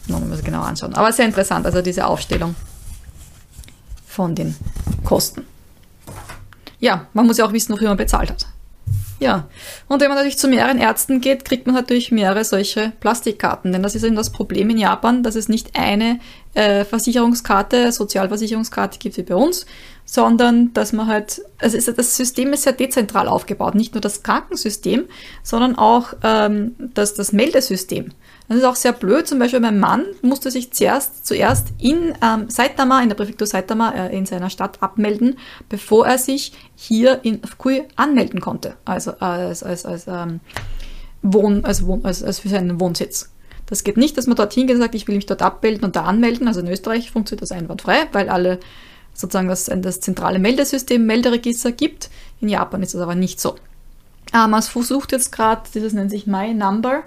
[0.06, 0.94] Noch mal genau anschauen.
[0.94, 2.54] Aber sehr interessant, also diese Aufstellung
[4.06, 4.54] von den
[5.02, 5.46] Kosten.
[6.78, 8.46] Ja, man muss ja auch wissen, wofür man bezahlt hat.
[9.20, 9.48] Ja,
[9.88, 13.72] und wenn man natürlich zu mehreren Ärzten geht, kriegt man natürlich mehrere solche Plastikkarten.
[13.72, 16.18] Denn das ist eben das Problem in Japan, dass es nicht eine
[16.54, 19.66] äh, Versicherungskarte, Sozialversicherungskarte gibt wie bei uns,
[20.04, 23.74] sondern dass man halt, also ist, das System ist sehr dezentral aufgebaut.
[23.74, 25.04] Nicht nur das Krankensystem,
[25.42, 28.10] sondern auch ähm, das, das Meldesystem.
[28.48, 29.26] Das ist auch sehr blöd.
[29.26, 33.92] Zum Beispiel mein Mann musste sich zuerst, zuerst in ähm, Saitama, in der Präfektur Saitama,
[33.92, 35.38] äh, in seiner Stadt abmelden,
[35.70, 38.74] bevor er sich hier in Fukui anmelden konnte.
[38.84, 40.40] Also als, als, als, ähm,
[41.22, 43.30] Wohn, als, Wohn, als, als für seinen Wohnsitz.
[43.66, 45.96] Das geht nicht, dass man dorthin geht und sagt, ich will mich dort abmelden und
[45.96, 46.46] da anmelden.
[46.46, 48.60] Also in Österreich funktioniert das einwandfrei, weil alle
[49.14, 52.10] sozusagen das, das zentrale Meldesystem, Melderegister gibt.
[52.40, 53.56] In Japan ist das aber nicht so.
[54.32, 57.04] Ah, man versucht jetzt gerade, das nennt sich My Number,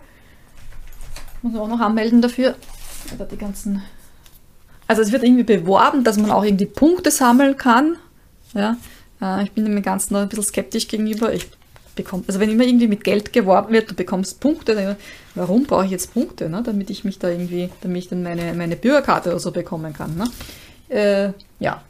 [1.42, 2.56] muss man auch noch anmelden dafür.
[3.32, 3.84] die ganzen.
[4.88, 7.98] Also es wird irgendwie beworben, dass man auch irgendwie Punkte sammeln kann.
[8.54, 8.78] Ja,
[9.22, 11.34] äh, ich bin dem Ganzen noch ein bisschen skeptisch gegenüber.
[11.34, 11.48] Ich
[11.98, 14.96] bekomme, also wenn immer irgendwie mit Geld geworben wird, du bekommst Punkte, dann,
[15.36, 16.64] warum brauche ich jetzt Punkte, ne?
[16.64, 20.16] damit ich mich da irgendwie, damit ich dann meine, meine Bürgerkarte oder so bekommen kann.
[20.16, 20.26] Ne?
[20.90, 21.82] Äh, ja.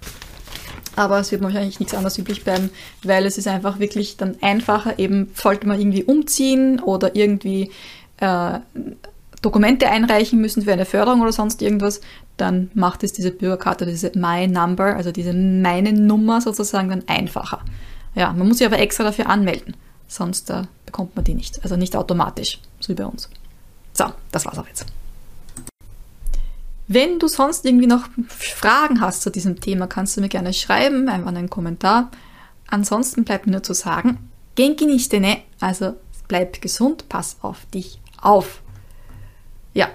[0.95, 2.71] Aber es wird wahrscheinlich nichts anderes üblich bleiben,
[3.03, 7.71] weil es ist einfach wirklich dann einfacher, eben sollte man irgendwie umziehen oder irgendwie
[8.17, 8.60] äh,
[9.43, 12.01] Dokumente einreichen müssen für eine Förderung oder sonst irgendwas,
[12.38, 17.62] dann macht es diese Bürgerkarte, diese My Number, also diese meine Nummer sozusagen dann einfacher.
[18.15, 19.75] Ja, man muss sich aber extra dafür anmelden,
[20.07, 21.63] sonst äh, bekommt man die nicht.
[21.63, 23.29] Also nicht automatisch, so wie bei uns.
[23.93, 24.86] So, das war's auch jetzt.
[26.88, 31.10] Wenn du sonst irgendwie noch Fragen hast zu diesem Thema, kannst du mir gerne schreiben,
[31.10, 32.12] einfach einen Kommentar.
[32.67, 35.95] Ansonsten bleibt mir nur zu sagen, genki nicht ne, also
[36.28, 38.62] bleib gesund, pass auf dich auf.
[39.73, 39.89] Ja.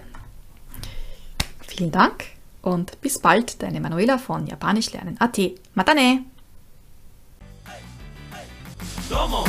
[1.67, 2.25] Vielen Dank
[2.61, 5.39] und bis bald, deine Manuela von Japanisch lernen.at.
[5.75, 6.25] Matane!
[9.09, 9.45] Domo.